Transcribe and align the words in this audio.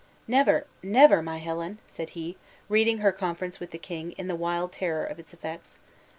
"Never, 0.27 0.65
never, 0.81 1.21
my 1.21 1.37
Helen!" 1.37 1.77
said 1.85 2.09
he, 2.17 2.35
reading 2.69 2.97
her 3.01 3.11
conference 3.11 3.59
with 3.59 3.69
the 3.69 3.77
king 3.77 4.13
in 4.13 4.25
the 4.25 4.35
wild 4.35 4.71
terror 4.71 5.05
of 5.05 5.19
its 5.19 5.31
effects. 5.31 5.77